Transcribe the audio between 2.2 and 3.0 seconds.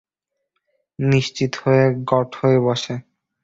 হয়ে বস।